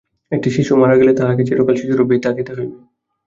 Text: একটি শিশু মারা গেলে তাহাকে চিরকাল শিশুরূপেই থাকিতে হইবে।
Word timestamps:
একটি 0.31 0.49
শিশু 0.55 0.73
মারা 0.75 0.95
গেলে 0.99 1.11
তাহাকে 1.15 1.41
চিরকাল 1.47 1.75
শিশুরূপেই 1.81 2.23
থাকিতে 2.25 2.51
হইবে। 2.53 2.77